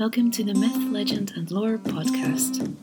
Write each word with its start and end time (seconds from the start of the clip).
Welcome 0.00 0.30
to 0.30 0.42
the 0.42 0.54
Myth, 0.54 0.78
Legend 0.90 1.34
and 1.36 1.50
Lore 1.50 1.76
podcast. 1.76 2.74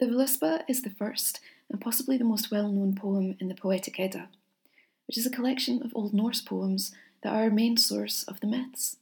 The 0.00 0.06
Völuspá 0.06 0.64
is 0.68 0.82
the 0.82 0.90
first 0.90 1.38
and 1.70 1.80
possibly 1.80 2.16
the 2.18 2.24
most 2.24 2.50
well 2.50 2.72
known 2.72 2.96
poem 2.96 3.36
in 3.38 3.46
the 3.46 3.54
Poetic 3.54 4.00
Edda, 4.00 4.28
which 5.06 5.18
is 5.18 5.26
a 5.26 5.30
collection 5.30 5.82
of 5.82 5.92
Old 5.94 6.12
Norse 6.12 6.40
poems 6.40 6.92
that 7.22 7.32
are 7.32 7.46
a 7.46 7.50
main 7.50 7.76
source 7.76 8.22
of 8.24 8.40
the 8.40 8.46
myths. 8.46 8.96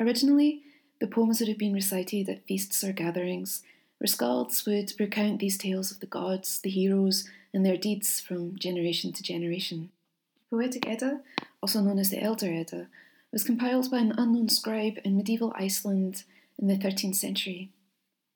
Originally, 0.00 0.62
the 1.00 1.06
poems 1.06 1.40
would 1.40 1.48
have 1.48 1.58
been 1.58 1.72
recited 1.72 2.28
at 2.28 2.46
feasts 2.46 2.82
or 2.82 2.92
gatherings, 2.92 3.62
where 3.98 4.06
skalds 4.06 4.66
would 4.66 4.92
recount 4.98 5.40
these 5.40 5.58
tales 5.58 5.90
of 5.90 6.00
the 6.00 6.06
gods, 6.06 6.60
the 6.60 6.70
heroes, 6.70 7.28
and 7.52 7.64
their 7.64 7.76
deeds 7.76 8.20
from 8.20 8.58
generation 8.58 9.12
to 9.12 9.22
generation. 9.22 9.90
Poetic 10.50 10.86
Edda, 10.86 11.20
also 11.62 11.80
known 11.80 11.98
as 11.98 12.10
the 12.10 12.22
Elder 12.22 12.52
Edda, 12.52 12.88
was 13.32 13.44
compiled 13.44 13.90
by 13.90 13.98
an 13.98 14.14
unknown 14.16 14.48
scribe 14.48 14.98
in 15.04 15.16
medieval 15.16 15.52
Iceland 15.56 16.24
in 16.58 16.68
the 16.68 16.76
13th 16.76 17.16
century, 17.16 17.70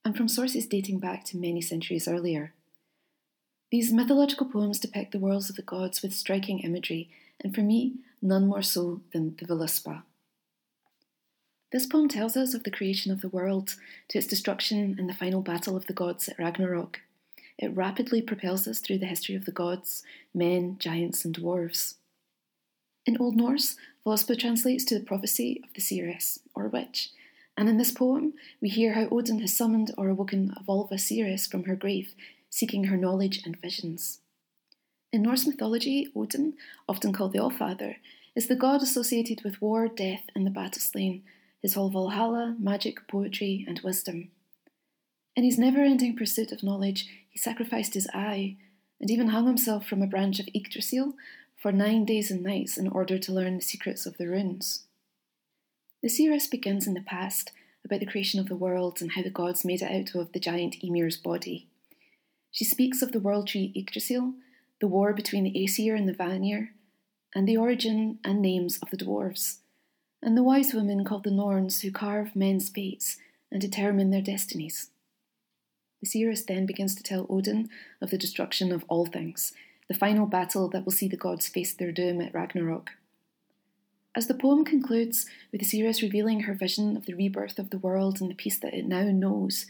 and 0.04 0.16
from 0.16 0.28
sources 0.28 0.66
dating 0.66 0.98
back 0.98 1.24
to 1.26 1.36
many 1.36 1.60
centuries 1.60 2.08
earlier. 2.08 2.52
These 3.70 3.92
mythological 3.92 4.46
poems 4.46 4.80
depict 4.80 5.12
the 5.12 5.20
worlds 5.20 5.48
of 5.48 5.54
the 5.54 5.62
gods 5.62 6.02
with 6.02 6.12
striking 6.12 6.58
imagery, 6.60 7.08
and 7.40 7.54
for 7.54 7.60
me, 7.60 7.94
none 8.20 8.48
more 8.48 8.62
so 8.62 9.00
than 9.12 9.36
the 9.36 9.46
Völuspá. 9.46 10.02
This 11.70 11.86
poem 11.86 12.08
tells 12.08 12.36
us 12.36 12.52
of 12.52 12.64
the 12.64 12.70
creation 12.72 13.12
of 13.12 13.20
the 13.20 13.28
world, 13.28 13.76
to 14.08 14.18
its 14.18 14.26
destruction 14.26 14.96
and 14.98 15.08
the 15.08 15.14
final 15.14 15.40
battle 15.40 15.76
of 15.76 15.86
the 15.86 15.92
gods 15.92 16.28
at 16.28 16.36
Ragnarok. 16.36 17.00
It 17.58 17.76
rapidly 17.76 18.20
propels 18.20 18.66
us 18.66 18.80
through 18.80 18.98
the 18.98 19.06
history 19.06 19.36
of 19.36 19.44
the 19.44 19.52
gods, 19.52 20.02
men, 20.34 20.76
giants, 20.80 21.24
and 21.24 21.32
dwarves. 21.32 21.94
In 23.06 23.18
Old 23.18 23.36
Norse, 23.36 23.76
Völuspá 24.04 24.36
translates 24.36 24.84
to 24.86 24.98
the 24.98 25.04
prophecy 25.04 25.60
of 25.62 25.72
the 25.74 25.80
seeress, 25.80 26.40
or 26.56 26.66
witch, 26.66 27.10
and 27.56 27.68
in 27.68 27.78
this 27.78 27.92
poem 27.92 28.32
we 28.60 28.68
hear 28.68 28.94
how 28.94 29.06
Odin 29.12 29.38
has 29.40 29.56
summoned 29.56 29.92
or 29.96 30.08
awoken 30.08 30.52
Volva 30.66 30.98
seeress 30.98 31.46
from 31.46 31.64
her 31.64 31.76
grave 31.76 32.14
seeking 32.50 32.84
her 32.84 32.96
knowledge 32.96 33.42
and 33.44 33.60
visions. 33.60 34.20
In 35.12 35.22
Norse 35.22 35.46
mythology, 35.46 36.08
Odin, 36.14 36.54
often 36.88 37.12
called 37.12 37.32
the 37.32 37.38
Allfather, 37.38 37.96
is 38.36 38.46
the 38.46 38.56
god 38.56 38.82
associated 38.82 39.42
with 39.42 39.60
war, 39.60 39.88
death, 39.88 40.24
and 40.34 40.46
the 40.46 40.50
battle 40.50 40.80
slain, 40.80 41.22
his 41.62 41.74
whole 41.74 41.90
Valhalla, 41.90 42.56
magic, 42.58 43.08
poetry, 43.08 43.64
and 43.66 43.80
wisdom. 43.80 44.30
In 45.34 45.44
his 45.44 45.58
never 45.58 45.80
ending 45.80 46.16
pursuit 46.16 46.52
of 46.52 46.62
knowledge, 46.62 47.08
he 47.28 47.38
sacrificed 47.38 47.94
his 47.94 48.08
eye 48.12 48.56
and 49.00 49.10
even 49.10 49.28
hung 49.28 49.46
himself 49.46 49.86
from 49.86 50.02
a 50.02 50.06
branch 50.06 50.38
of 50.38 50.48
Yggdrasil 50.54 51.14
for 51.56 51.72
nine 51.72 52.04
days 52.04 52.30
and 52.30 52.42
nights 52.42 52.76
in 52.76 52.88
order 52.88 53.18
to 53.18 53.32
learn 53.32 53.56
the 53.56 53.62
secrets 53.62 54.06
of 54.06 54.16
the 54.16 54.28
runes. 54.28 54.84
The 56.02 56.08
seeress 56.08 56.46
begins 56.46 56.86
in 56.86 56.94
the 56.94 57.00
past 57.00 57.52
about 57.84 58.00
the 58.00 58.06
creation 58.06 58.40
of 58.40 58.48
the 58.48 58.56
world 58.56 59.00
and 59.00 59.12
how 59.12 59.22
the 59.22 59.30
gods 59.30 59.64
made 59.64 59.82
it 59.82 59.90
out 59.90 60.18
of 60.18 60.32
the 60.32 60.40
giant 60.40 60.76
Ymir's 60.82 61.16
body. 61.16 61.69
She 62.50 62.64
speaks 62.64 63.02
of 63.02 63.12
the 63.12 63.20
world 63.20 63.46
tree 63.46 63.72
Yggdrasil, 63.74 64.34
the 64.80 64.88
war 64.88 65.12
between 65.12 65.44
the 65.44 65.64
Aesir 65.64 65.94
and 65.94 66.08
the 66.08 66.14
Vanir, 66.14 66.74
and 67.34 67.46
the 67.46 67.56
origin 67.56 68.18
and 68.24 68.42
names 68.42 68.78
of 68.78 68.90
the 68.90 68.96
dwarves, 68.96 69.58
and 70.22 70.36
the 70.36 70.42
wise 70.42 70.74
women 70.74 71.04
called 71.04 71.24
the 71.24 71.30
Norns 71.30 71.80
who 71.80 71.92
carve 71.92 72.34
men's 72.34 72.68
fates 72.68 73.18
and 73.50 73.60
determine 73.60 74.10
their 74.10 74.22
destinies. 74.22 74.90
The 76.00 76.06
seeress 76.06 76.42
then 76.42 76.66
begins 76.66 76.94
to 76.94 77.02
tell 77.02 77.26
Odin 77.28 77.68
of 78.00 78.10
the 78.10 78.18
destruction 78.18 78.72
of 78.72 78.84
all 78.88 79.06
things, 79.06 79.52
the 79.88 79.94
final 79.94 80.26
battle 80.26 80.68
that 80.68 80.84
will 80.84 80.92
see 80.92 81.08
the 81.08 81.16
gods 81.16 81.48
face 81.48 81.74
their 81.74 81.92
doom 81.92 82.20
at 82.20 82.34
Ragnarok. 82.34 82.90
As 84.14 84.26
the 84.26 84.34
poem 84.34 84.64
concludes 84.64 85.26
with 85.52 85.60
the 85.60 85.66
seeress 85.66 86.02
revealing 86.02 86.40
her 86.40 86.54
vision 86.54 86.96
of 86.96 87.06
the 87.06 87.14
rebirth 87.14 87.58
of 87.58 87.70
the 87.70 87.78
world 87.78 88.20
and 88.20 88.30
the 88.30 88.34
peace 88.34 88.58
that 88.58 88.74
it 88.74 88.86
now 88.86 89.04
knows, 89.04 89.66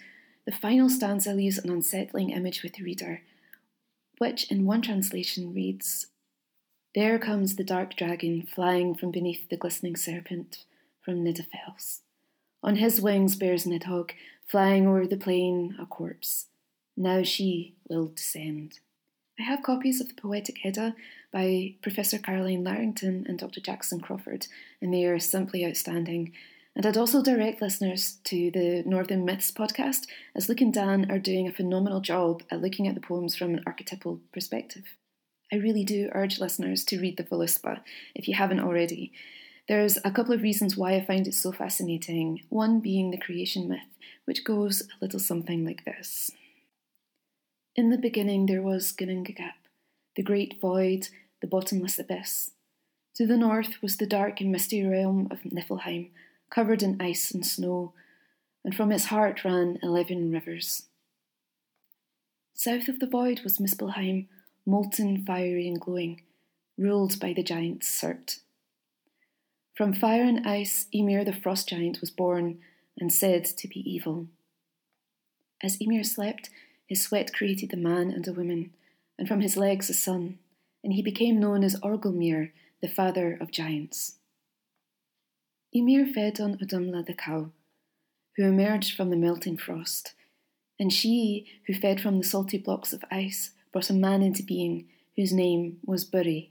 the 0.50 0.56
final 0.56 0.90
stanza 0.90 1.32
leaves 1.32 1.58
an 1.58 1.70
unsettling 1.70 2.30
image 2.30 2.64
with 2.64 2.72
the 2.74 2.82
reader, 2.82 3.22
which 4.18 4.50
in 4.50 4.66
one 4.66 4.82
translation 4.82 5.54
reads 5.54 6.08
There 6.92 7.20
comes 7.20 7.54
the 7.54 7.62
dark 7.62 7.94
dragon 7.94 8.42
flying 8.42 8.96
from 8.96 9.12
beneath 9.12 9.48
the 9.48 9.56
glistening 9.56 9.94
serpent 9.94 10.64
from 11.04 11.24
Nidafels. 11.24 12.00
On 12.64 12.76
his 12.76 13.00
wings 13.00 13.36
bears 13.36 13.64
Nidhogg, 13.64 14.10
flying 14.44 14.88
over 14.88 15.06
the 15.06 15.16
plain 15.16 15.76
a 15.80 15.86
corpse. 15.86 16.46
Now 16.96 17.22
she 17.22 17.76
will 17.88 18.08
descend. 18.08 18.80
I 19.38 19.44
have 19.44 19.62
copies 19.62 20.00
of 20.00 20.08
the 20.08 20.20
Poetic 20.20 20.66
Edda 20.66 20.96
by 21.32 21.76
Professor 21.80 22.18
Carolyne 22.18 22.64
Larrington 22.64 23.24
and 23.28 23.38
Dr. 23.38 23.60
Jackson 23.60 24.00
Crawford, 24.00 24.48
and 24.82 24.92
they 24.92 25.04
are 25.04 25.20
simply 25.20 25.64
outstanding. 25.64 26.32
And 26.76 26.86
I'd 26.86 26.96
also 26.96 27.22
direct 27.22 27.60
listeners 27.60 28.18
to 28.24 28.50
the 28.50 28.82
Northern 28.86 29.24
Myths 29.24 29.50
podcast, 29.50 30.06
as 30.34 30.48
Luke 30.48 30.60
and 30.60 30.72
Dan 30.72 31.10
are 31.10 31.18
doing 31.18 31.48
a 31.48 31.52
phenomenal 31.52 32.00
job 32.00 32.42
at 32.50 32.62
looking 32.62 32.86
at 32.86 32.94
the 32.94 33.00
poems 33.00 33.36
from 33.36 33.54
an 33.54 33.62
archetypal 33.66 34.20
perspective. 34.32 34.84
I 35.52 35.56
really 35.56 35.84
do 35.84 36.10
urge 36.12 36.38
listeners 36.38 36.84
to 36.84 37.00
read 37.00 37.16
the 37.16 37.24
Völuspá 37.24 37.80
if 38.14 38.28
you 38.28 38.34
haven't 38.34 38.60
already. 38.60 39.12
There's 39.68 39.98
a 40.04 40.10
couple 40.10 40.32
of 40.32 40.42
reasons 40.42 40.76
why 40.76 40.94
I 40.94 41.04
find 41.04 41.26
it 41.26 41.34
so 41.34 41.52
fascinating, 41.52 42.42
one 42.48 42.80
being 42.80 43.10
the 43.10 43.18
creation 43.18 43.68
myth, 43.68 43.80
which 44.24 44.44
goes 44.44 44.82
a 44.82 45.04
little 45.04 45.20
something 45.20 45.64
like 45.64 45.84
this. 45.84 46.30
In 47.74 47.90
the 47.90 47.98
beginning 47.98 48.46
there 48.46 48.62
was 48.62 48.92
Ginnungagap, 48.92 49.54
the 50.16 50.22
great 50.22 50.60
void, 50.60 51.08
the 51.40 51.46
bottomless 51.46 51.98
abyss. 51.98 52.52
To 53.16 53.26
the 53.26 53.36
north 53.36 53.82
was 53.82 53.96
the 53.96 54.06
dark 54.06 54.40
and 54.40 54.52
misty 54.52 54.84
realm 54.84 55.28
of 55.30 55.42
Niflheim, 55.42 56.10
covered 56.50 56.82
in 56.82 57.00
ice 57.00 57.30
and 57.30 57.46
snow, 57.46 57.92
and 58.64 58.74
from 58.74 58.92
its 58.92 59.06
heart 59.06 59.44
ran 59.44 59.78
eleven 59.82 60.30
rivers. 60.30 60.84
South 62.52 62.88
of 62.88 62.98
the 62.98 63.06
void 63.06 63.40
was 63.42 63.58
Muspelheim, 63.58 64.26
molten, 64.66 65.24
fiery, 65.24 65.66
and 65.66 65.80
glowing, 65.80 66.20
ruled 66.76 67.18
by 67.18 67.32
the 67.32 67.42
giant 67.42 67.80
Surt. 67.80 68.40
From 69.74 69.94
fire 69.94 70.24
and 70.24 70.46
ice, 70.46 70.86
Ymir 70.92 71.24
the 71.24 71.32
frost 71.32 71.68
giant 71.68 72.02
was 72.02 72.10
born 72.10 72.58
and 72.98 73.10
said 73.10 73.44
to 73.46 73.66
be 73.66 73.80
evil. 73.90 74.26
As 75.62 75.80
Ymir 75.80 76.04
slept, 76.04 76.50
his 76.86 77.02
sweat 77.02 77.32
created 77.32 77.72
a 77.72 77.78
man 77.78 78.10
and 78.10 78.26
a 78.28 78.32
woman, 78.32 78.72
and 79.18 79.26
from 79.26 79.40
his 79.40 79.56
legs 79.56 79.88
a 79.88 79.94
son, 79.94 80.38
and 80.84 80.92
he 80.92 81.02
became 81.02 81.40
known 81.40 81.64
as 81.64 81.80
Aurgelmir, 81.80 82.50
the 82.82 82.88
father 82.88 83.38
of 83.40 83.50
giants. 83.50 84.16
Ymir 85.72 86.06
fed 86.06 86.40
on 86.40 86.58
Audhumla 86.58 87.06
the 87.06 87.14
cow, 87.14 87.50
who 88.36 88.44
emerged 88.44 88.96
from 88.96 89.10
the 89.10 89.16
melting 89.16 89.56
frost, 89.56 90.14
and 90.80 90.92
she, 90.92 91.46
who 91.66 91.74
fed 91.74 92.00
from 92.00 92.18
the 92.18 92.24
salty 92.24 92.58
blocks 92.58 92.92
of 92.92 93.04
ice, 93.10 93.52
brought 93.72 93.90
a 93.90 93.94
man 93.94 94.20
into 94.22 94.42
being 94.42 94.88
whose 95.16 95.32
name 95.32 95.78
was 95.84 96.08
Buri. 96.08 96.48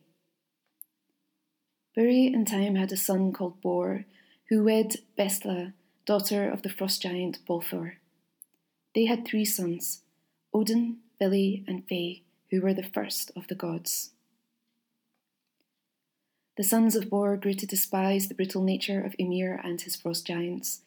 Buri 1.97 2.33
in 2.33 2.45
time 2.45 2.75
had 2.75 2.91
a 2.93 2.97
son 2.97 3.33
called 3.33 3.59
Bor, 3.61 4.05
who 4.47 4.63
wed 4.63 4.95
Bestla, 5.17 5.73
daughter 6.05 6.49
of 6.49 6.61
the 6.61 6.69
frost 6.69 7.01
giant 7.01 7.39
Bolthor. 7.45 7.95
They 8.95 9.05
had 9.05 9.25
three 9.25 9.45
sons 9.45 10.01
Odin, 10.53 10.99
Vili, 11.19 11.65
and 11.67 11.85
Ve, 11.87 12.23
who 12.51 12.61
were 12.61 12.73
the 12.73 12.83
first 12.83 13.31
of 13.35 13.47
the 13.47 13.55
gods. 13.55 14.11
The 16.59 16.65
sons 16.65 16.93
of 16.97 17.09
Bor 17.09 17.37
grew 17.37 17.53
to 17.53 17.65
despise 17.65 18.27
the 18.27 18.35
brutal 18.35 18.61
nature 18.61 19.01
of 19.01 19.15
Ymir 19.17 19.61
and 19.63 19.79
his 19.79 19.95
frost 19.95 20.27
giants. 20.27 20.81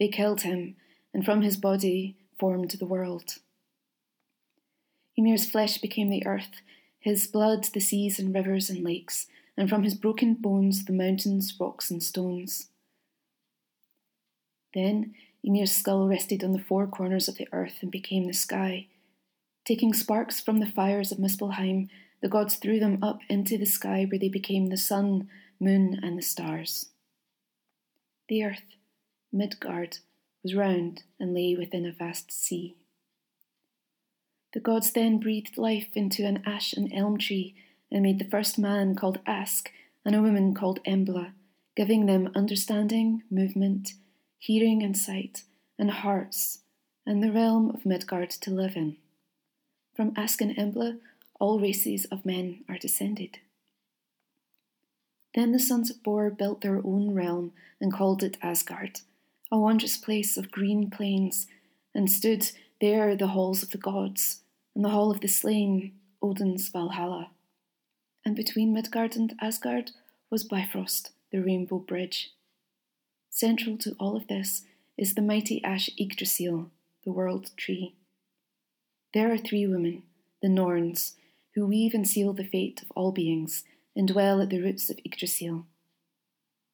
They 0.00 0.08
killed 0.08 0.40
him, 0.40 0.74
and 1.14 1.24
from 1.24 1.42
his 1.42 1.56
body 1.56 2.16
formed 2.40 2.72
the 2.72 2.86
world. 2.86 3.36
Ymir's 5.16 5.48
flesh 5.48 5.78
became 5.78 6.10
the 6.10 6.26
earth, 6.26 6.60
his 6.98 7.28
blood 7.28 7.68
the 7.72 7.78
seas 7.78 8.18
and 8.18 8.34
rivers 8.34 8.68
and 8.68 8.82
lakes, 8.82 9.28
and 9.56 9.68
from 9.68 9.84
his 9.84 9.94
broken 9.94 10.34
bones 10.34 10.86
the 10.86 10.92
mountains, 10.92 11.54
rocks, 11.60 11.88
and 11.88 12.02
stones. 12.02 12.70
Then 14.74 15.14
Ymir's 15.44 15.70
skull 15.70 16.08
rested 16.08 16.42
on 16.42 16.50
the 16.50 16.58
four 16.58 16.88
corners 16.88 17.28
of 17.28 17.36
the 17.36 17.46
earth 17.52 17.76
and 17.80 17.92
became 17.92 18.26
the 18.26 18.34
sky. 18.34 18.88
Taking 19.64 19.94
sparks 19.94 20.40
from 20.40 20.58
the 20.58 20.66
fires 20.66 21.12
of 21.12 21.18
Muspelheim, 21.18 21.88
the 22.22 22.28
gods 22.28 22.54
threw 22.54 22.78
them 22.78 23.02
up 23.02 23.20
into 23.28 23.58
the 23.58 23.66
sky 23.66 24.06
where 24.08 24.18
they 24.18 24.28
became 24.28 24.68
the 24.68 24.76
sun, 24.76 25.28
moon, 25.60 25.98
and 26.02 26.16
the 26.16 26.22
stars. 26.22 26.86
The 28.28 28.44
earth, 28.44 28.76
Midgard, 29.32 29.98
was 30.42 30.54
round 30.54 31.02
and 31.18 31.34
lay 31.34 31.56
within 31.56 31.84
a 31.84 31.92
vast 31.92 32.30
sea. 32.30 32.76
The 34.54 34.60
gods 34.60 34.92
then 34.92 35.18
breathed 35.18 35.58
life 35.58 35.88
into 35.94 36.24
an 36.24 36.42
ash 36.46 36.72
and 36.72 36.92
elm 36.94 37.18
tree 37.18 37.54
and 37.90 38.02
made 38.02 38.18
the 38.18 38.30
first 38.30 38.58
man 38.58 38.94
called 38.94 39.18
Ask 39.26 39.70
and 40.04 40.14
a 40.14 40.22
woman 40.22 40.54
called 40.54 40.82
Embla, 40.84 41.32
giving 41.76 42.06
them 42.06 42.30
understanding, 42.34 43.22
movement, 43.30 43.94
hearing 44.38 44.82
and 44.82 44.96
sight, 44.96 45.42
and 45.78 45.90
hearts, 45.90 46.60
and 47.04 47.22
the 47.22 47.32
realm 47.32 47.70
of 47.70 47.86
Midgard 47.86 48.30
to 48.30 48.50
live 48.50 48.76
in. 48.76 48.96
From 49.94 50.12
Ask 50.16 50.40
and 50.40 50.54
Embla, 50.56 50.98
all 51.42 51.58
races 51.58 52.04
of 52.04 52.24
men 52.24 52.64
are 52.68 52.78
descended. 52.78 53.40
Then 55.34 55.50
the 55.50 55.58
sons 55.58 55.90
of 55.90 56.00
Bor 56.00 56.30
built 56.30 56.60
their 56.60 56.76
own 56.76 57.14
realm 57.14 57.52
and 57.80 57.92
called 57.92 58.22
it 58.22 58.36
Asgard, 58.40 59.00
a 59.50 59.58
wondrous 59.58 59.96
place 59.96 60.36
of 60.36 60.52
green 60.52 60.88
plains, 60.88 61.48
and 61.96 62.08
stood 62.08 62.52
there 62.80 63.16
the 63.16 63.26
halls 63.34 63.60
of 63.60 63.70
the 63.70 63.78
gods, 63.78 64.42
and 64.76 64.84
the 64.84 64.90
hall 64.90 65.10
of 65.10 65.20
the 65.20 65.26
slain, 65.26 65.90
Odin's 66.22 66.68
Valhalla. 66.68 67.30
And 68.24 68.36
between 68.36 68.72
Midgard 68.72 69.16
and 69.16 69.34
Asgard 69.40 69.90
was 70.30 70.44
Bifrost, 70.44 71.10
the 71.32 71.40
rainbow 71.40 71.78
bridge. 71.78 72.30
Central 73.30 73.76
to 73.78 73.96
all 73.98 74.16
of 74.16 74.28
this 74.28 74.62
is 74.96 75.14
the 75.14 75.22
mighty 75.22 75.62
ash 75.64 75.90
Yggdrasil, 75.98 76.70
the 77.04 77.10
world 77.10 77.50
tree. 77.56 77.96
There 79.12 79.32
are 79.32 79.38
three 79.38 79.66
women, 79.66 80.04
the 80.40 80.48
Norns, 80.48 81.16
who 81.54 81.66
weave 81.66 81.94
and 81.94 82.08
seal 82.08 82.32
the 82.32 82.44
fate 82.44 82.80
of 82.82 82.90
all 82.92 83.12
beings 83.12 83.64
and 83.94 84.08
dwell 84.08 84.40
at 84.40 84.50
the 84.50 84.60
roots 84.60 84.88
of 84.90 84.98
Yggdrasil. 85.04 85.66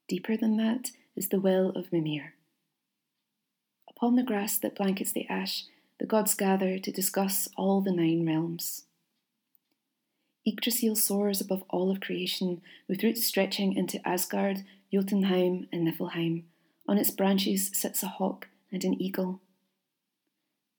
Deeper 0.08 0.36
than 0.36 0.56
that 0.56 0.90
is 1.16 1.28
the 1.28 1.40
well 1.40 1.70
of 1.70 1.92
Mimir. 1.92 2.34
Upon 3.90 4.16
the 4.16 4.22
grass 4.22 4.58
that 4.58 4.76
blankets 4.76 5.12
the 5.12 5.26
ash, 5.28 5.64
the 5.98 6.06
gods 6.06 6.34
gather 6.34 6.78
to 6.78 6.92
discuss 6.92 7.48
all 7.56 7.80
the 7.80 7.92
nine 7.92 8.24
realms. 8.24 8.84
Yggdrasil 10.46 10.96
soars 10.96 11.40
above 11.40 11.64
all 11.68 11.90
of 11.90 12.00
creation, 12.00 12.62
with 12.88 13.02
roots 13.02 13.26
stretching 13.26 13.74
into 13.76 14.06
Asgard, 14.08 14.64
Jotunheim, 14.92 15.66
and 15.72 15.86
Niflheim. 15.86 16.44
On 16.86 16.96
its 16.96 17.10
branches 17.10 17.70
sits 17.74 18.02
a 18.02 18.06
hawk 18.06 18.48
and 18.72 18.82
an 18.84 19.00
eagle. 19.02 19.40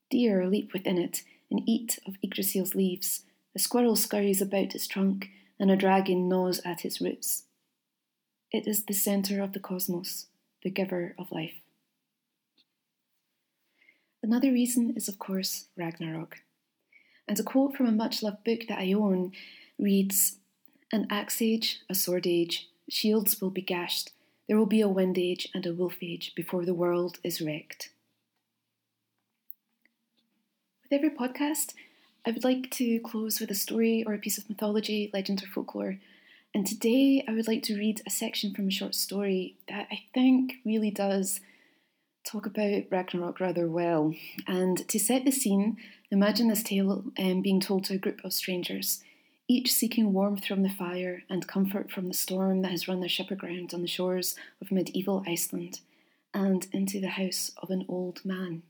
Deer 0.09 0.47
leap 0.47 0.73
within 0.73 0.97
it 0.97 1.23
and 1.51 1.61
eat 1.67 1.99
of 2.07 2.15
Yggdrasil's 2.23 2.73
leaves. 2.73 3.25
A 3.55 3.59
squirrel 3.59 3.95
scurries 3.95 4.41
about 4.41 4.75
its 4.75 4.87
trunk, 4.87 5.29
and 5.59 5.69
a 5.69 5.75
dragon 5.75 6.29
gnaws 6.29 6.61
at 6.63 6.85
its 6.85 7.01
roots. 7.01 7.43
It 8.51 8.67
is 8.67 8.85
the 8.85 8.93
centre 8.93 9.41
of 9.41 9.53
the 9.53 9.59
cosmos, 9.59 10.27
the 10.63 10.69
giver 10.69 11.15
of 11.17 11.31
life. 11.31 11.55
Another 14.23 14.51
reason 14.51 14.93
is, 14.95 15.07
of 15.07 15.19
course, 15.19 15.67
Ragnarok. 15.77 16.37
And 17.27 17.39
a 17.39 17.43
quote 17.43 17.75
from 17.75 17.85
a 17.85 17.91
much 17.91 18.23
loved 18.23 18.43
book 18.43 18.61
that 18.67 18.79
I 18.79 18.93
own 18.93 19.33
reads 19.77 20.37
An 20.91 21.07
axe 21.09 21.41
age, 21.41 21.81
a 21.89 21.95
sword 21.95 22.25
age, 22.25 22.69
shields 22.89 23.39
will 23.39 23.51
be 23.51 23.61
gashed, 23.61 24.11
there 24.47 24.57
will 24.57 24.65
be 24.65 24.81
a 24.81 24.87
wind 24.89 25.19
age 25.19 25.47
and 25.53 25.63
a 25.65 25.73
wolf 25.73 25.97
age 26.01 26.33
before 26.35 26.65
the 26.65 26.73
world 26.73 27.19
is 27.23 27.39
wrecked. 27.39 27.91
With 30.81 30.91
every 30.91 31.11
podcast, 31.11 31.73
I 32.25 32.31
would 32.31 32.43
like 32.43 32.69
to 32.71 32.99
close 32.99 33.39
with 33.39 33.49
a 33.49 33.55
story 33.55 34.03
or 34.05 34.13
a 34.13 34.19
piece 34.19 34.37
of 34.37 34.49
mythology, 34.49 35.09
legend, 35.13 35.43
or 35.43 35.47
folklore. 35.47 35.99
And 36.53 36.65
today 36.65 37.23
I 37.27 37.33
would 37.33 37.47
like 37.47 37.63
to 37.63 37.77
read 37.77 38.01
a 38.05 38.09
section 38.09 38.53
from 38.53 38.67
a 38.67 38.71
short 38.71 38.95
story 38.95 39.55
that 39.67 39.87
I 39.91 40.01
think 40.13 40.55
really 40.65 40.91
does 40.91 41.39
talk 42.25 42.45
about 42.45 42.83
Ragnarok 42.89 43.39
rather 43.39 43.67
well. 43.67 44.13
And 44.47 44.87
to 44.89 44.99
set 44.99 45.25
the 45.25 45.31
scene, 45.31 45.77
imagine 46.11 46.47
this 46.47 46.63
tale 46.63 47.05
um, 47.17 47.41
being 47.41 47.61
told 47.61 47.85
to 47.85 47.95
a 47.95 47.99
group 47.99 48.23
of 48.23 48.33
strangers, 48.33 49.01
each 49.47 49.71
seeking 49.71 50.11
warmth 50.11 50.45
from 50.45 50.63
the 50.63 50.69
fire 50.69 51.23
and 51.29 51.47
comfort 51.47 51.89
from 51.91 52.07
the 52.07 52.13
storm 52.13 52.61
that 52.61 52.71
has 52.71 52.87
run 52.87 52.99
their 52.99 53.09
ship 53.09 53.31
aground 53.31 53.73
on 53.73 53.81
the 53.81 53.87
shores 53.87 54.35
of 54.61 54.71
medieval 54.71 55.23
Iceland 55.27 55.79
and 56.33 56.67
into 56.71 56.99
the 56.99 57.09
house 57.09 57.51
of 57.57 57.69
an 57.69 57.85
old 57.87 58.23
man. 58.25 58.63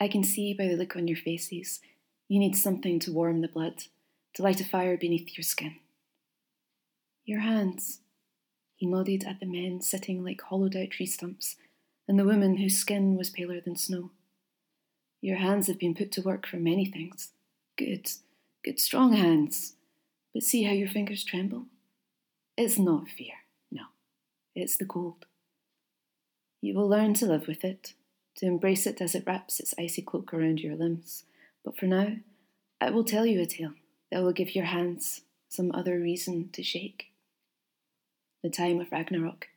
I 0.00 0.08
can 0.08 0.22
see 0.22 0.52
by 0.52 0.68
the 0.68 0.76
look 0.76 0.96
on 0.96 1.08
your 1.08 1.16
faces 1.16 1.80
you 2.28 2.38
need 2.40 2.56
something 2.56 2.98
to 3.00 3.12
warm 3.12 3.40
the 3.40 3.48
blood, 3.48 3.84
to 4.34 4.42
light 4.42 4.60
a 4.60 4.64
fire 4.64 4.96
beneath 4.96 5.36
your 5.36 5.44
skin. 5.44 5.76
Your 7.24 7.40
hands. 7.40 8.00
He 8.74 8.86
nodded 8.86 9.24
at 9.24 9.40
the 9.40 9.46
men 9.46 9.80
sitting 9.80 10.24
like 10.24 10.42
hollowed 10.42 10.76
out 10.76 10.90
tree 10.90 11.06
stumps, 11.06 11.56
and 12.08 12.18
the 12.18 12.24
woman 12.24 12.56
whose 12.56 12.76
skin 12.76 13.16
was 13.16 13.30
paler 13.30 13.60
than 13.60 13.76
snow. 13.76 14.10
Your 15.20 15.38
hands 15.38 15.66
have 15.68 15.78
been 15.78 15.94
put 15.94 16.12
to 16.12 16.20
work 16.20 16.46
for 16.46 16.56
many 16.56 16.84
things. 16.84 17.32
Good, 17.78 18.10
good, 18.64 18.78
strong 18.80 19.12
hands. 19.14 19.74
But 20.34 20.42
see 20.42 20.64
how 20.64 20.72
your 20.72 20.88
fingers 20.88 21.24
tremble? 21.24 21.66
It's 22.56 22.78
not 22.78 23.08
fear, 23.08 23.34
no, 23.70 23.82
it's 24.54 24.76
the 24.76 24.84
cold. 24.84 25.26
You 26.60 26.74
will 26.74 26.88
learn 26.88 27.14
to 27.14 27.26
live 27.26 27.46
with 27.46 27.64
it, 27.64 27.94
to 28.36 28.46
embrace 28.46 28.86
it 28.86 29.00
as 29.00 29.14
it 29.14 29.24
wraps 29.26 29.60
its 29.60 29.74
icy 29.78 30.02
cloak 30.02 30.32
around 30.32 30.60
your 30.60 30.76
limbs. 30.76 31.24
But 31.64 31.78
for 31.78 31.86
now, 31.86 32.16
I 32.80 32.90
will 32.90 33.04
tell 33.04 33.26
you 33.26 33.40
a 33.40 33.46
tale 33.46 33.72
that 34.10 34.22
will 34.22 34.32
give 34.32 34.54
your 34.54 34.66
hands 34.66 35.22
some 35.48 35.72
other 35.72 35.98
reason 35.98 36.50
to 36.52 36.62
shake. 36.62 37.06
The 38.42 38.50
time 38.50 38.80
of 38.80 38.92
Ragnarok, 38.92 39.48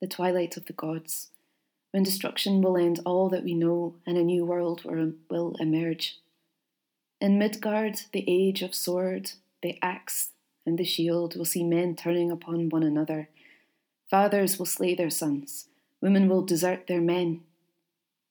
the 0.00 0.06
twilight 0.06 0.56
of 0.56 0.66
the 0.66 0.72
gods, 0.72 1.30
when 1.90 2.02
destruction 2.02 2.60
will 2.60 2.76
end 2.76 3.00
all 3.04 3.28
that 3.30 3.44
we 3.44 3.54
know 3.54 3.94
and 4.06 4.18
a 4.18 4.22
new 4.22 4.44
world 4.44 4.82
will 4.84 5.56
emerge. 5.58 6.18
In 7.20 7.38
Midgard, 7.38 8.02
the 8.12 8.24
age 8.28 8.62
of 8.62 8.74
sword, 8.74 9.32
the 9.62 9.78
axe, 9.82 10.30
and 10.66 10.78
the 10.78 10.84
shield 10.84 11.34
will 11.34 11.46
see 11.46 11.64
men 11.64 11.96
turning 11.96 12.30
upon 12.30 12.68
one 12.68 12.82
another. 12.82 13.30
Fathers 14.10 14.58
will 14.58 14.66
slay 14.66 14.94
their 14.94 15.10
sons, 15.10 15.68
women 16.00 16.28
will 16.28 16.42
desert 16.42 16.86
their 16.86 17.00
men, 17.00 17.40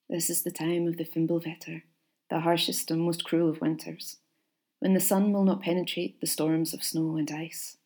this 0.08 0.30
is 0.30 0.42
the 0.42 0.50
time 0.50 0.86
of 0.86 0.96
the 0.96 1.04
Fimbulvetr, 1.04 1.82
the 2.30 2.40
harshest 2.40 2.90
and 2.90 3.02
most 3.02 3.24
cruel 3.24 3.50
of 3.50 3.60
winters, 3.60 4.16
when 4.78 4.94
the 4.94 5.00
sun 5.00 5.32
will 5.32 5.44
not 5.44 5.62
penetrate 5.62 6.20
the 6.20 6.26
storms 6.26 6.72
of 6.72 6.82
snow 6.82 7.16
and 7.16 7.30
ice. 7.30 7.76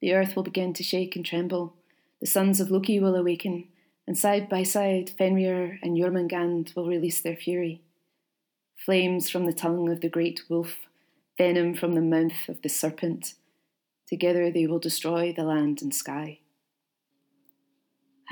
The 0.00 0.14
earth 0.14 0.34
will 0.34 0.42
begin 0.42 0.72
to 0.74 0.82
shake 0.82 1.14
and 1.14 1.24
tremble, 1.24 1.74
the 2.20 2.26
sons 2.26 2.60
of 2.60 2.70
Loki 2.70 3.00
will 3.00 3.16
awaken, 3.16 3.68
and 4.06 4.16
side 4.16 4.48
by 4.48 4.62
side 4.62 5.10
Fenrir 5.10 5.78
and 5.82 5.96
Jormungand 5.96 6.74
will 6.74 6.86
release 6.86 7.20
their 7.20 7.36
fury. 7.36 7.82
Flames 8.76 9.28
from 9.28 9.46
the 9.46 9.52
tongue 9.52 9.88
of 9.90 10.00
the 10.00 10.08
great 10.08 10.42
wolf, 10.48 10.76
venom 11.36 11.74
from 11.74 11.94
the 11.94 12.00
mouth 12.00 12.48
of 12.48 12.62
the 12.62 12.68
serpent. 12.68 13.34
Together 14.08 14.50
they 14.50 14.66
will 14.66 14.78
destroy 14.78 15.32
the 15.32 15.44
land 15.44 15.82
and 15.82 15.94
sky. 15.94 16.38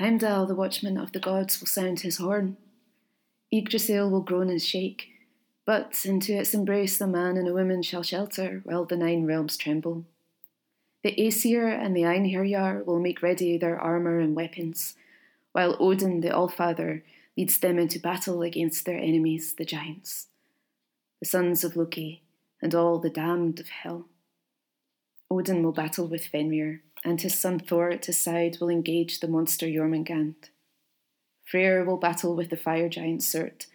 Heimdall, 0.01 0.47
the 0.47 0.55
watchman 0.55 0.97
of 0.97 1.11
the 1.11 1.19
gods, 1.19 1.59
will 1.59 1.67
sound 1.67 1.99
his 1.99 2.17
horn. 2.17 2.57
Yggdrasil 3.51 4.09
will 4.09 4.21
groan 4.21 4.49
and 4.49 4.59
shake, 4.59 5.09
but 5.63 6.03
into 6.05 6.35
its 6.35 6.55
embrace 6.55 6.97
the 6.97 7.05
man 7.05 7.37
and 7.37 7.47
a 7.47 7.53
woman 7.53 7.83
shall 7.83 8.01
shelter 8.01 8.61
while 8.63 8.83
the 8.83 8.97
nine 8.97 9.27
realms 9.27 9.57
tremble. 9.57 10.05
The 11.03 11.13
Aesir 11.21 11.67
and 11.67 11.95
the 11.95 12.01
Einherjar 12.01 12.83
will 12.83 12.99
make 12.99 13.21
ready 13.21 13.59
their 13.59 13.79
armour 13.79 14.17
and 14.19 14.35
weapons, 14.35 14.95
while 15.51 15.77
Odin, 15.79 16.21
the 16.21 16.29
Allfather, 16.29 17.03
leads 17.37 17.59
them 17.59 17.77
into 17.77 17.99
battle 17.99 18.41
against 18.41 18.87
their 18.87 18.97
enemies, 18.97 19.53
the 19.53 19.65
giants, 19.65 20.29
the 21.19 21.27
sons 21.27 21.63
of 21.63 21.75
Loki, 21.75 22.23
and 22.59 22.73
all 22.73 22.97
the 22.97 23.11
damned 23.11 23.59
of 23.59 23.69
hell. 23.69 24.07
Odin 25.29 25.61
will 25.61 25.71
battle 25.71 26.07
with 26.07 26.25
Fenrir, 26.25 26.81
and 27.03 27.21
his 27.21 27.39
son 27.39 27.59
Thor 27.59 27.89
at 27.89 28.05
his 28.05 28.19
side 28.19 28.57
will 28.59 28.69
engage 28.69 29.19
the 29.19 29.27
monster 29.27 29.67
Jormungand. 29.67 30.35
Freyr 31.45 31.83
will 31.83 31.97
battle 31.97 32.35
with 32.35 32.49
the 32.49 32.57
fire 32.57 32.87
giant 32.87 33.21
Surt, 33.21 33.65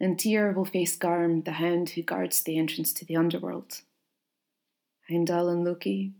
and 0.00 0.18
Tyr 0.18 0.52
will 0.52 0.64
face 0.64 0.96
Garm, 0.96 1.42
the 1.42 1.52
hound 1.52 1.90
who 1.90 2.02
guards 2.02 2.42
the 2.42 2.58
entrance 2.58 2.92
to 2.94 3.04
the 3.04 3.16
underworld. 3.16 3.82
Heimdall 5.08 5.48
and 5.48 5.64
Loki, 5.64 6.12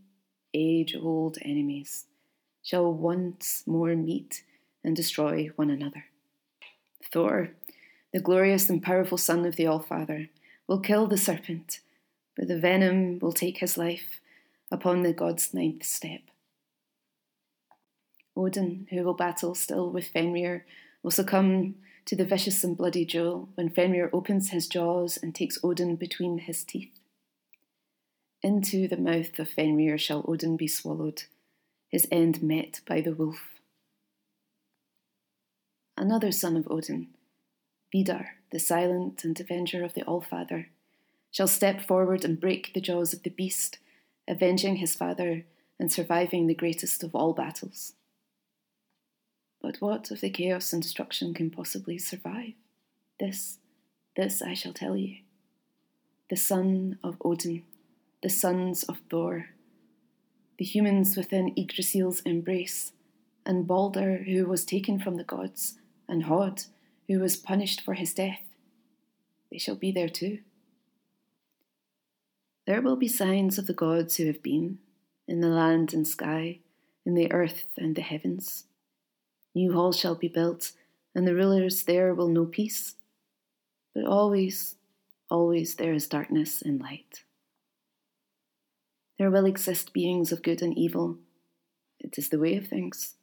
age 0.52 0.96
old 0.96 1.38
enemies, 1.42 2.06
shall 2.62 2.92
once 2.92 3.62
more 3.66 3.94
meet 3.94 4.42
and 4.82 4.96
destroy 4.96 5.50
one 5.56 5.70
another. 5.70 6.06
Thor, 7.12 7.50
the 8.12 8.20
glorious 8.20 8.68
and 8.68 8.82
powerful 8.82 9.18
son 9.18 9.46
of 9.46 9.56
the 9.56 9.64
Allfather, 9.66 10.28
will 10.66 10.80
kill 10.80 11.06
the 11.06 11.16
serpent, 11.16 11.80
but 12.36 12.48
the 12.48 12.58
venom 12.58 13.18
will 13.18 13.32
take 13.32 13.58
his 13.58 13.78
life 13.78 14.20
upon 14.70 15.02
the 15.02 15.12
god's 15.12 15.54
ninth 15.54 15.84
step. 15.84 16.20
Odin, 18.38 18.86
who 18.90 19.02
will 19.02 19.14
battle 19.14 19.54
still 19.54 19.90
with 19.90 20.06
Fenrir, 20.06 20.64
will 21.02 21.10
succumb 21.10 21.74
to 22.04 22.16
the 22.16 22.24
vicious 22.24 22.62
and 22.64 22.76
bloody 22.76 23.04
duel 23.04 23.48
when 23.54 23.68
Fenrir 23.68 24.08
opens 24.12 24.50
his 24.50 24.68
jaws 24.68 25.18
and 25.20 25.34
takes 25.34 25.58
Odin 25.62 25.96
between 25.96 26.38
his 26.38 26.64
teeth. 26.64 26.98
Into 28.42 28.86
the 28.86 28.96
mouth 28.96 29.38
of 29.38 29.50
Fenrir 29.50 29.98
shall 29.98 30.24
Odin 30.28 30.56
be 30.56 30.68
swallowed, 30.68 31.24
his 31.88 32.06
end 32.12 32.42
met 32.42 32.80
by 32.86 33.00
the 33.00 33.12
wolf. 33.12 33.60
Another 35.96 36.30
son 36.30 36.56
of 36.56 36.70
Odin, 36.70 37.08
Vidar, 37.92 38.36
the 38.52 38.60
silent 38.60 39.24
and 39.24 39.38
avenger 39.38 39.82
of 39.82 39.94
the 39.94 40.04
Allfather, 40.04 40.68
shall 41.30 41.48
step 41.48 41.80
forward 41.80 42.24
and 42.24 42.40
break 42.40 42.72
the 42.72 42.80
jaws 42.80 43.12
of 43.12 43.24
the 43.24 43.30
beast 43.30 43.78
avenging 44.28 44.76
his 44.76 44.94
father 44.94 45.44
and 45.80 45.90
surviving 45.90 46.46
the 46.46 46.54
greatest 46.54 47.02
of 47.02 47.14
all 47.14 47.32
battles. 47.32 47.94
But 49.60 49.80
what 49.80 50.10
of 50.10 50.20
the 50.20 50.30
chaos 50.30 50.72
and 50.72 50.82
destruction 50.82 51.34
can 51.34 51.50
possibly 51.50 51.98
survive? 51.98 52.52
This, 53.18 53.58
this 54.16 54.40
I 54.40 54.54
shall 54.54 54.72
tell 54.72 54.96
you. 54.96 55.18
The 56.30 56.36
son 56.36 56.98
of 57.02 57.16
Odin, 57.24 57.64
the 58.22 58.28
sons 58.28 58.82
of 58.84 59.00
Thor, 59.10 59.50
the 60.58 60.64
humans 60.64 61.16
within 61.16 61.54
Yggdrasil's 61.56 62.20
embrace, 62.20 62.92
and 63.46 63.66
Balder, 63.66 64.18
who 64.18 64.46
was 64.46 64.64
taken 64.64 64.98
from 64.98 65.16
the 65.16 65.24
gods, 65.24 65.78
and 66.08 66.24
Hod, 66.24 66.64
who 67.06 67.20
was 67.20 67.36
punished 67.36 67.80
for 67.80 67.94
his 67.94 68.12
death. 68.12 68.42
They 69.50 69.58
shall 69.58 69.76
be 69.76 69.90
there 69.90 70.08
too. 70.08 70.40
There 72.66 72.82
will 72.82 72.96
be 72.96 73.08
signs 73.08 73.56
of 73.56 73.66
the 73.66 73.72
gods 73.72 74.16
who 74.16 74.26
have 74.26 74.42
been, 74.42 74.78
in 75.26 75.40
the 75.40 75.48
land 75.48 75.94
and 75.94 76.06
sky, 76.06 76.58
in 77.06 77.14
the 77.14 77.32
earth 77.32 77.64
and 77.78 77.96
the 77.96 78.02
heavens. 78.02 78.64
New 79.58 79.72
halls 79.72 79.98
shall 79.98 80.14
be 80.14 80.28
built, 80.28 80.70
and 81.16 81.26
the 81.26 81.34
rulers 81.34 81.82
there 81.82 82.14
will 82.14 82.28
know 82.28 82.46
peace. 82.46 82.94
But 83.92 84.04
always, 84.04 84.76
always 85.28 85.74
there 85.74 85.92
is 85.92 86.06
darkness 86.06 86.62
and 86.62 86.80
light. 86.80 87.24
There 89.18 89.32
will 89.32 89.46
exist 89.46 89.92
beings 89.92 90.30
of 90.30 90.44
good 90.44 90.62
and 90.62 90.78
evil. 90.78 91.18
It 91.98 92.16
is 92.18 92.28
the 92.28 92.38
way 92.38 92.54
of 92.54 92.68
things. 92.68 93.16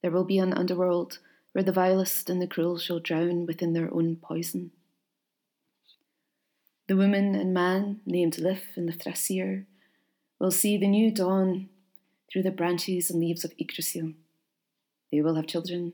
There 0.00 0.12
will 0.12 0.22
be 0.22 0.38
an 0.38 0.52
underworld 0.52 1.18
where 1.50 1.64
the 1.64 1.72
vilest 1.72 2.30
and 2.30 2.40
the 2.40 2.46
cruel 2.46 2.78
shall 2.78 3.00
drown 3.00 3.44
within 3.44 3.72
their 3.72 3.92
own 3.92 4.14
poison. 4.22 4.70
The 6.86 6.96
woman 6.96 7.34
and 7.34 7.52
man, 7.52 8.00
named 8.06 8.38
Lif 8.38 8.76
and 8.76 8.88
the 8.88 8.92
Thrasir, 8.92 9.64
will 10.38 10.52
see 10.52 10.78
the 10.78 10.86
new 10.86 11.10
dawn 11.10 11.68
through 12.30 12.44
the 12.44 12.52
branches 12.52 13.10
and 13.10 13.18
leaves 13.18 13.44
of 13.44 13.52
Yggdrasil. 13.58 14.12
They 15.12 15.20
will 15.20 15.34
have 15.34 15.46
children, 15.46 15.92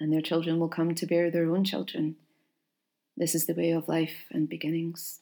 and 0.00 0.12
their 0.12 0.22
children 0.22 0.58
will 0.58 0.68
come 0.68 0.94
to 0.94 1.06
bear 1.06 1.30
their 1.30 1.50
own 1.50 1.62
children. 1.62 2.16
This 3.16 3.34
is 3.34 3.46
the 3.46 3.54
way 3.54 3.70
of 3.70 3.86
life 3.86 4.24
and 4.30 4.48
beginnings. 4.48 5.20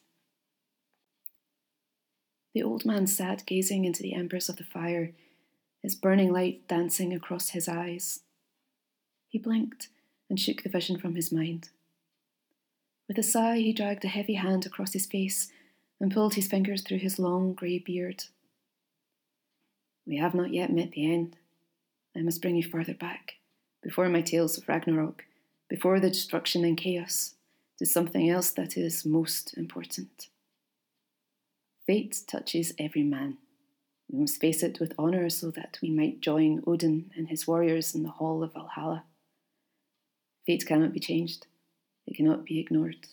The 2.53 2.63
old 2.63 2.85
man 2.85 3.05
sat 3.05 3.45
gazing 3.45 3.83
into 3.83 4.01
the 4.01 4.13
embers 4.13 4.47
of 4.47 4.55
the 4.55 4.63
fire, 4.63 5.11
his 5.83 5.95
burning 5.95 6.31
light 6.31 6.65
dancing 6.69 7.13
across 7.13 7.49
his 7.49 7.67
eyes. 7.67 8.21
He 9.27 9.37
blinked 9.37 9.89
and 10.29 10.39
shook 10.39 10.63
the 10.63 10.69
vision 10.69 10.97
from 10.97 11.15
his 11.15 11.31
mind. 11.31 11.69
With 13.09 13.17
a 13.17 13.23
sigh, 13.23 13.57
he 13.57 13.73
dragged 13.73 14.05
a 14.05 14.07
heavy 14.07 14.35
hand 14.35 14.65
across 14.65 14.93
his 14.93 15.05
face 15.05 15.51
and 15.99 16.11
pulled 16.11 16.35
his 16.35 16.47
fingers 16.47 16.81
through 16.81 16.99
his 16.99 17.19
long 17.19 17.53
grey 17.53 17.79
beard. 17.79 18.23
We 20.07 20.17
have 20.17 20.33
not 20.33 20.53
yet 20.53 20.71
met 20.71 20.91
the 20.91 21.11
end. 21.11 21.35
I 22.15 22.21
must 22.21 22.41
bring 22.41 22.55
you 22.55 22.63
further 22.63 22.93
back, 22.93 23.35
before 23.83 24.09
my 24.09 24.21
tales 24.21 24.57
of 24.57 24.67
Ragnarok, 24.67 25.25
before 25.69 25.99
the 25.99 26.09
destruction 26.09 26.63
and 26.63 26.77
chaos, 26.77 27.35
to 27.77 27.85
something 27.85 28.29
else 28.29 28.51
that 28.51 28.77
is 28.77 29.05
most 29.05 29.57
important. 29.57 30.27
Fate 31.85 32.21
touches 32.27 32.73
every 32.79 33.03
man. 33.03 33.37
We 34.11 34.19
must 34.19 34.39
face 34.39 34.63
it 34.63 34.79
with 34.79 34.97
honour 34.97 35.29
so 35.29 35.51
that 35.51 35.77
we 35.81 35.89
might 35.89 36.21
join 36.21 36.63
Odin 36.65 37.11
and 37.15 37.27
his 37.27 37.47
warriors 37.47 37.93
in 37.93 38.03
the 38.03 38.11
hall 38.11 38.43
of 38.43 38.53
Valhalla. 38.53 39.03
Fate 40.45 40.65
cannot 40.65 40.93
be 40.93 40.99
changed. 40.99 41.47
It 42.07 42.15
cannot 42.15 42.45
be 42.45 42.59
ignored. 42.59 43.07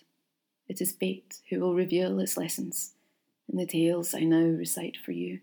It 0.68 0.80
is 0.80 0.92
fate 0.92 1.40
who 1.50 1.60
will 1.60 1.74
reveal 1.74 2.20
its 2.20 2.36
lessons 2.36 2.92
in 3.50 3.58
the 3.58 3.66
tales 3.66 4.14
I 4.14 4.20
now 4.20 4.44
recite 4.44 4.96
for 4.96 5.12
you. 5.12 5.40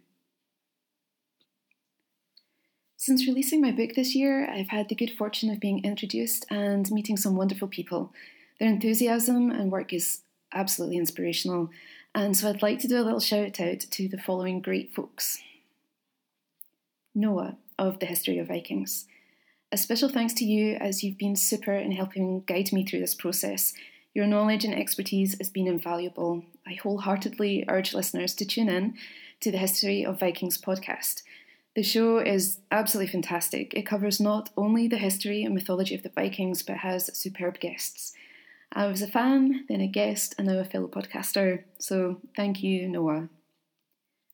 Since 3.02 3.28
releasing 3.28 3.62
my 3.62 3.72
book 3.72 3.94
this 3.96 4.14
year, 4.14 4.46
I've 4.52 4.68
had 4.68 4.90
the 4.90 4.94
good 4.94 5.12
fortune 5.12 5.50
of 5.50 5.62
being 5.62 5.86
introduced 5.86 6.46
and 6.50 6.92
meeting 6.92 7.16
some 7.16 7.38
wonderful 7.38 7.70
people. 7.70 8.12
Their 8.60 8.68
enthusiasm 8.68 9.52
and 9.52 9.72
work 9.72 9.94
is 9.94 10.20
absolutely 10.54 10.98
inspirational, 10.98 11.70
and 12.14 12.36
so 12.36 12.50
I'd 12.50 12.62
like 12.62 12.80
to 12.80 12.90
do 12.90 13.00
a 13.00 13.06
little 13.08 13.22
shout 13.22 13.62
out 13.62 13.80
to 13.80 14.10
the 14.10 14.18
following 14.18 14.60
great 14.60 14.94
folks 14.94 15.40
Noah 17.16 17.56
of 17.78 18.00
the 18.00 18.06
History 18.06 18.38
of 18.38 18.50
Vikings. 18.50 19.06
A 19.72 19.78
special 19.78 20.10
thanks 20.10 20.34
to 20.34 20.44
you 20.44 20.76
as 20.76 21.02
you've 21.02 21.18
been 21.18 21.38
super 21.38 21.76
in 21.76 21.94
helping 21.94 22.42
guide 22.42 22.74
me 22.74 22.86
through 22.86 23.00
this 23.00 23.16
process. 23.16 23.74
Your 24.14 24.28
knowledge 24.28 24.66
and 24.66 24.76
expertise 24.76 25.38
has 25.38 25.50
been 25.50 25.68
invaluable. 25.68 26.44
I 26.68 26.74
wholeheartedly 26.74 27.64
urge 27.70 27.94
listeners 27.94 28.36
to 28.36 28.46
tune 28.46 28.68
in 28.68 28.96
to 29.40 29.52
the 29.54 29.58
History 29.58 30.06
of 30.06 30.20
Vikings 30.20 30.58
podcast. 30.58 31.22
The 31.76 31.84
show 31.84 32.18
is 32.18 32.60
absolutely 32.72 33.12
fantastic. 33.12 33.74
It 33.74 33.86
covers 33.86 34.20
not 34.20 34.50
only 34.58 34.88
the 34.88 34.98
history 34.98 35.44
and 35.44 35.54
mythology 35.54 35.94
of 35.96 36.04
the 36.04 36.10
Vikings, 36.10 36.64
but 36.64 36.78
has 36.78 37.16
superb 37.16 37.60
guests. 37.60 38.14
I 38.72 38.88
was 38.88 39.02
a 39.02 39.08
fan, 39.08 39.66
then 39.68 39.82
a 39.82 39.88
guest, 39.88 40.36
and 40.38 40.48
now 40.48 40.60
a 40.60 40.64
fellow 40.64 40.88
podcaster, 40.88 41.64
so 41.80 42.22
thank 42.36 42.62
you, 42.62 42.88
Noah. 42.88 43.30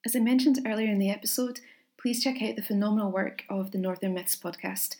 As 0.06 0.16
I 0.16 0.20
mentioned 0.20 0.60
earlier 0.66 0.92
in 0.92 1.00
the 1.00 1.10
episode, 1.10 1.60
please 2.00 2.24
check 2.24 2.42
out 2.42 2.56
the 2.56 2.62
phenomenal 2.62 3.12
work 3.12 3.44
of 3.50 3.72
the 3.72 3.78
Northern 3.78 4.14
Myths 4.14 4.36
podcast. 4.36 4.96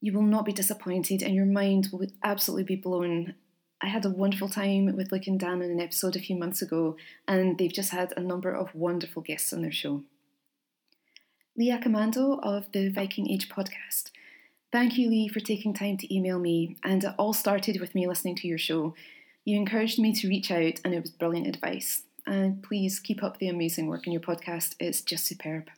You 0.00 0.12
will 0.12 0.22
not 0.22 0.46
be 0.46 0.52
disappointed, 0.52 1.22
and 1.22 1.34
your 1.34 1.46
mind 1.46 1.88
will 1.92 2.06
absolutely 2.22 2.64
be 2.64 2.76
blown. 2.76 3.34
I 3.82 3.88
had 3.88 4.04
a 4.04 4.10
wonderful 4.10 4.48
time 4.48 4.94
with 4.96 5.12
Luke 5.12 5.26
and 5.26 5.38
Dan 5.38 5.62
in 5.62 5.70
an 5.70 5.80
episode 5.80 6.16
a 6.16 6.20
few 6.20 6.36
months 6.36 6.62
ago, 6.62 6.96
and 7.28 7.58
they've 7.58 7.72
just 7.72 7.90
had 7.90 8.12
a 8.16 8.20
number 8.20 8.52
of 8.52 8.74
wonderful 8.74 9.22
guests 9.22 9.52
on 9.52 9.62
their 9.62 9.72
show. 9.72 10.02
Lee 11.60 11.70
Accomando 11.70 12.40
of 12.42 12.72
the 12.72 12.88
Viking 12.88 13.30
Age 13.30 13.50
podcast. 13.50 14.12
Thank 14.72 14.96
you, 14.96 15.10
Lee, 15.10 15.28
for 15.28 15.40
taking 15.40 15.74
time 15.74 15.98
to 15.98 16.14
email 16.14 16.38
me, 16.38 16.78
and 16.82 17.04
it 17.04 17.14
all 17.18 17.34
started 17.34 17.82
with 17.82 17.94
me 17.94 18.08
listening 18.08 18.34
to 18.36 18.48
your 18.48 18.56
show. 18.56 18.94
You 19.44 19.58
encouraged 19.58 19.98
me 19.98 20.14
to 20.14 20.28
reach 20.28 20.50
out, 20.50 20.80
and 20.82 20.94
it 20.94 21.02
was 21.02 21.10
brilliant 21.10 21.46
advice. 21.46 22.04
And 22.26 22.62
please 22.62 22.98
keep 22.98 23.22
up 23.22 23.36
the 23.36 23.50
amazing 23.50 23.88
work 23.88 24.06
in 24.06 24.12
your 24.14 24.22
podcast, 24.22 24.74
it's 24.80 25.02
just 25.02 25.26
superb. 25.26 25.68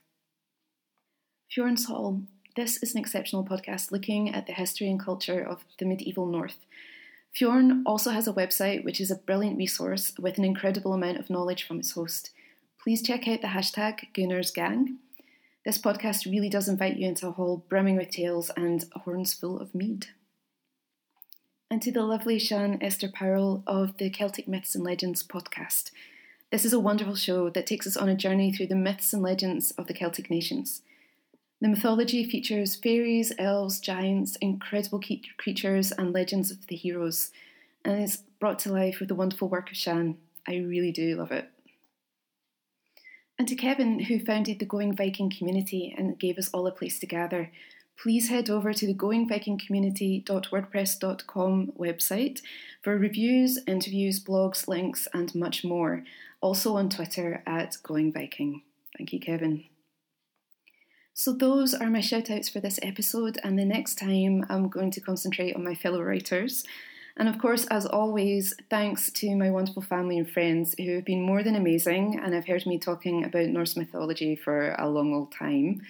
Fjorns 1.52 1.86
Hall 1.86 2.22
this 2.54 2.80
is 2.80 2.94
an 2.94 3.00
exceptional 3.00 3.44
podcast 3.44 3.90
looking 3.90 4.32
at 4.32 4.46
the 4.46 4.52
history 4.52 4.88
and 4.88 5.00
culture 5.00 5.42
of 5.42 5.64
the 5.80 5.84
medieval 5.84 6.26
North. 6.26 6.58
Fjorn 7.36 7.82
also 7.84 8.10
has 8.10 8.28
a 8.28 8.32
website 8.32 8.84
which 8.84 9.00
is 9.00 9.10
a 9.10 9.16
brilliant 9.16 9.58
resource 9.58 10.12
with 10.16 10.38
an 10.38 10.44
incredible 10.44 10.92
amount 10.92 11.18
of 11.18 11.28
knowledge 11.28 11.64
from 11.64 11.80
its 11.80 11.92
host. 11.92 12.30
Please 12.80 13.02
check 13.02 13.26
out 13.26 13.40
the 13.40 13.48
hashtag 13.48 14.12
Gunnarsgang. 14.14 14.98
This 15.64 15.78
podcast 15.78 16.28
really 16.28 16.48
does 16.48 16.68
invite 16.68 16.96
you 16.96 17.06
into 17.06 17.28
a 17.28 17.30
hall 17.30 17.64
brimming 17.68 17.96
with 17.96 18.10
tales 18.10 18.50
and 18.56 18.84
horns 19.04 19.32
full 19.32 19.60
of 19.60 19.76
mead. 19.76 20.08
And 21.70 21.80
to 21.82 21.92
the 21.92 22.02
lovely 22.02 22.40
Shan 22.40 22.78
Esther 22.80 23.08
Powell 23.08 23.62
of 23.64 23.96
the 23.98 24.10
Celtic 24.10 24.48
Myths 24.48 24.74
and 24.74 24.82
Legends 24.82 25.22
podcast. 25.22 25.92
This 26.50 26.64
is 26.64 26.72
a 26.72 26.80
wonderful 26.80 27.14
show 27.14 27.48
that 27.50 27.68
takes 27.68 27.86
us 27.86 27.96
on 27.96 28.08
a 28.08 28.16
journey 28.16 28.52
through 28.52 28.66
the 28.66 28.74
myths 28.74 29.12
and 29.12 29.22
legends 29.22 29.70
of 29.72 29.86
the 29.86 29.94
Celtic 29.94 30.30
nations. 30.30 30.82
The 31.60 31.68
mythology 31.68 32.28
features 32.28 32.74
fairies, 32.74 33.32
elves, 33.38 33.78
giants, 33.78 34.34
incredible 34.40 35.00
creatures, 35.38 35.92
and 35.92 36.12
legends 36.12 36.50
of 36.50 36.66
the 36.66 36.74
heroes, 36.74 37.30
and 37.84 38.02
is 38.02 38.24
brought 38.40 38.58
to 38.60 38.72
life 38.72 38.98
with 38.98 39.08
the 39.08 39.14
wonderful 39.14 39.48
work 39.48 39.70
of 39.70 39.76
Shan. 39.76 40.16
I 40.44 40.56
really 40.56 40.90
do 40.90 41.14
love 41.14 41.30
it. 41.30 41.48
And 43.42 43.48
to 43.48 43.56
Kevin, 43.56 43.98
who 43.98 44.20
founded 44.20 44.60
the 44.60 44.64
Going 44.64 44.94
Viking 44.94 45.28
community 45.28 45.92
and 45.98 46.16
gave 46.16 46.38
us 46.38 46.48
all 46.54 46.64
a 46.68 46.70
place 46.70 47.00
to 47.00 47.06
gather, 47.06 47.50
please 48.00 48.28
head 48.28 48.48
over 48.48 48.72
to 48.72 48.86
the 48.86 48.94
goingvikingcommunity.wordpress.com 48.94 51.72
website 51.76 52.40
for 52.82 52.96
reviews, 52.96 53.58
interviews, 53.66 54.22
blogs, 54.22 54.68
links, 54.68 55.08
and 55.12 55.34
much 55.34 55.64
more. 55.64 56.04
Also 56.40 56.76
on 56.76 56.88
Twitter 56.88 57.42
at 57.44 57.78
Going 57.82 58.12
Viking. 58.12 58.62
Thank 58.96 59.12
you, 59.12 59.18
Kevin. 59.18 59.64
So, 61.12 61.32
those 61.32 61.74
are 61.74 61.90
my 61.90 62.00
shout 62.00 62.30
outs 62.30 62.48
for 62.48 62.60
this 62.60 62.78
episode, 62.80 63.40
and 63.42 63.58
the 63.58 63.64
next 63.64 63.98
time 63.98 64.46
I'm 64.48 64.68
going 64.68 64.92
to 64.92 65.00
concentrate 65.00 65.56
on 65.56 65.64
my 65.64 65.74
fellow 65.74 66.00
writers. 66.00 66.62
And 67.16 67.28
of 67.28 67.38
course, 67.38 67.66
as 67.66 67.84
always, 67.84 68.54
thanks 68.70 69.10
to 69.12 69.36
my 69.36 69.50
wonderful 69.50 69.82
family 69.82 70.18
and 70.18 70.28
friends 70.28 70.74
who 70.78 70.94
have 70.94 71.04
been 71.04 71.22
more 71.22 71.42
than 71.42 71.56
amazing 71.56 72.18
and 72.22 72.32
have 72.32 72.46
heard 72.46 72.64
me 72.66 72.78
talking 72.78 73.24
about 73.24 73.48
Norse 73.48 73.76
mythology 73.76 74.34
for 74.34 74.74
a 74.78 74.88
long 74.88 75.14
old 75.14 75.32
time. 75.32 75.82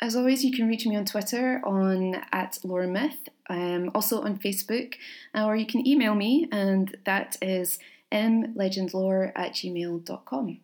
As 0.00 0.16
always, 0.16 0.44
you 0.44 0.52
can 0.52 0.68
reach 0.68 0.86
me 0.86 0.96
on 0.96 1.06
Twitter 1.06 1.62
on 1.64 2.16
at 2.32 2.58
Laura 2.62 2.86
Myth, 2.86 3.28
um, 3.48 3.90
also 3.94 4.20
on 4.22 4.38
Facebook, 4.38 4.96
or 5.34 5.56
you 5.56 5.66
can 5.66 5.86
email 5.86 6.14
me, 6.14 6.48
and 6.52 6.96
that 7.04 7.36
is 7.40 7.78
mlegendlore 8.12 9.32
at 9.34 9.52
gmail.com. 9.52 10.60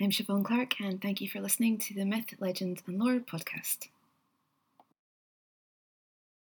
I'm 0.00 0.10
Siobhan 0.10 0.44
Clark, 0.44 0.80
and 0.80 1.00
thank 1.00 1.20
you 1.20 1.28
for 1.28 1.40
listening 1.40 1.78
to 1.78 1.94
the 1.94 2.04
Myth, 2.04 2.34
Legend 2.40 2.82
and 2.86 2.98
Lore 2.98 3.20
podcast. 3.20 3.88